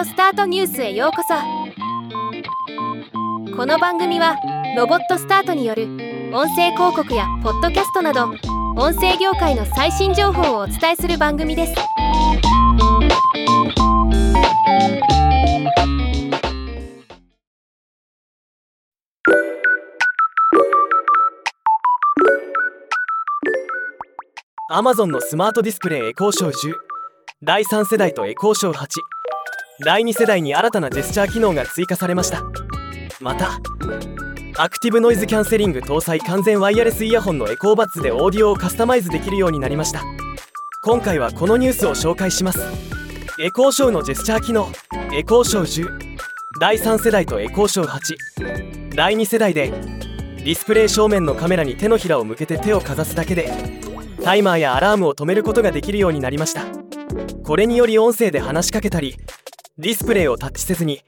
[0.00, 1.34] オスタートニュースへようこそ。
[3.54, 4.34] この番組は
[4.74, 5.88] ロボットスタートによる
[6.32, 8.30] 音声広告やポッドキャストなど
[8.78, 11.74] 音声業界の最新情報をお伝えする番組です。
[24.70, 26.74] アマゾンのスマートディスプレイエコーショー10
[27.42, 29.19] 第3世代とエコーショー8
[29.82, 32.44] 第2世代に新たなジェスチャー機能が追加されました。
[33.18, 33.58] また
[34.58, 40.02] アクティブノイズキャンセリング搭載完全ワイヤレスイヤホンのエコーバッツでオーディオをカスタマイズできるようになりました。
[40.82, 42.60] 今回はこのニュースを紹介します。
[43.38, 44.68] エコーショーのジェスチャー機能
[45.14, 46.16] エコーショー10
[46.60, 53.50] 第3世代とエコーショー8第2世代でディスプレイ正面のカメラに手のひらを向けて手をかざすだけで
[54.22, 56.66] タイマーやアラームを止めることができるようになりました。
[57.44, 59.16] これにより音声で話しかけたり
[59.80, 61.02] ディスプレイをタッチせずに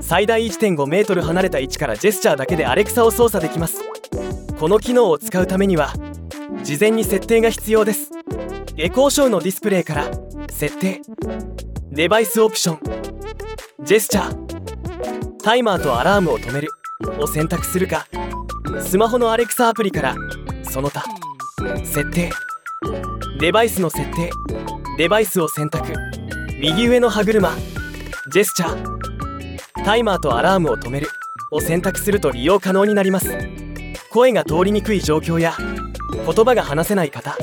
[0.00, 3.82] 最大1.5メートル離れた位置からジェスチャーだけでアレクサを操作できます。
[4.58, 5.94] この機能を使うためには
[6.64, 8.10] 事前に設定が必要です。
[8.76, 10.10] エコーショーのディスプレイから
[10.50, 11.02] 設定。
[11.92, 13.84] デバイスオプション。
[13.84, 15.36] ジェスチャー。
[15.44, 16.68] タイマーとアラームを止める。
[17.20, 18.08] を選択するか。
[18.80, 20.16] スマホのアレクサアプリから
[20.64, 21.04] その他。
[21.84, 22.32] 設定。
[23.38, 24.30] デバイスの設定。
[24.98, 25.92] デバイスを選択。
[26.60, 27.52] 右上の歯車。
[28.28, 29.84] ジェスチャー。
[29.84, 31.08] タイマーとアラームを止める
[31.50, 33.34] を選択すると利用可能になります。
[34.10, 35.54] 声が通りにくい状況や
[36.12, 37.38] 言葉が話せない方。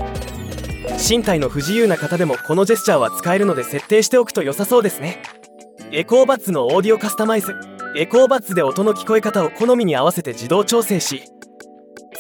[1.10, 5.24] 身体の不自由な方でもこのジェスチャーは使えるので設定しておくと良さそうですね。
[5.92, 7.56] エコーバッツのオーディオカスタマイズ。
[7.96, 11.24] エコーバッツで音の聞こえ方を好みに合わせて自動調整し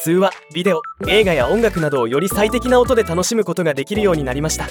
[0.01, 4.67] 通話ビデオ映画や音楽などをより最適な音で楽しむことができるようになりました。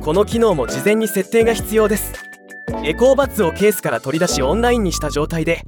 [0.00, 2.31] この機能も事前に設定が必要です。
[2.84, 5.62] エコーバッツをケースから取り出しオンラインにした状態で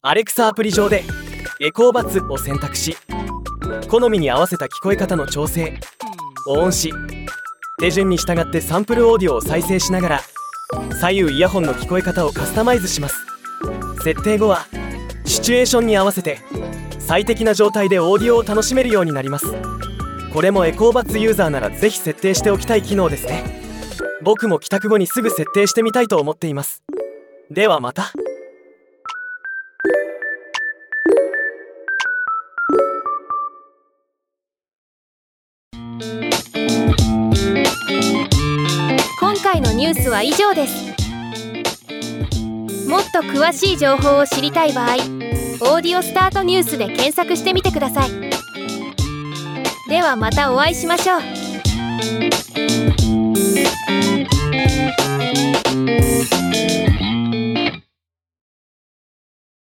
[0.00, 1.04] アレクサアプリ上で
[1.60, 2.96] エコーバッツを選択し
[3.88, 5.78] 好みに合わせた聞こえ方の調整
[6.46, 6.92] をオンし
[7.78, 10.20] 手順に従ってサンプルオーディオを再生しながら
[11.00, 13.16] 左右イヤホンの聞こえ方をカスタマイズします。
[14.02, 14.66] 設定後は
[15.24, 16.38] シチュエーションに合わせて
[16.98, 19.46] 最適な状態でオーディオを楽しめるようになります。
[20.32, 23.61] これもエコーバッツユーザーならぜひ設定しておきたい機能ですね。
[24.24, 26.82] 僕も帰宅後にすぐ設定してみたいと思っています。
[27.50, 28.12] ではまた。
[39.20, 40.92] 今回のニュースは以上です。
[42.88, 44.94] もっと詳しい情報を知りたい場合
[45.74, 48.10] 「オーディオスタートニュース」で検索してみてください。
[49.88, 52.71] ではまたお会いしましょう。